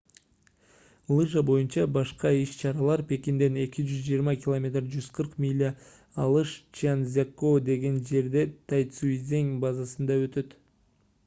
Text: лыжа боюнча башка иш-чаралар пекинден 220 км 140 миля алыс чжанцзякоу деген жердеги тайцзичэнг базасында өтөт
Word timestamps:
лыжа 1.17 1.41
боюнча 1.49 1.83
башка 1.97 2.31
иш-чаралар 2.43 3.03
пекинден 3.11 3.59
220 3.65 4.41
км 4.47 4.73
140 4.87 5.37
миля 5.45 5.71
алыс 6.25 6.49
чжанцзякоу 6.73 7.55
деген 7.71 8.03
жердеги 8.13 8.59
тайцзичэнг 8.75 9.57
базасында 9.69 10.19
өтөт 10.27 10.61